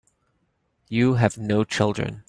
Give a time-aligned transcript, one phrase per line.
[0.89, 2.19] You have no children.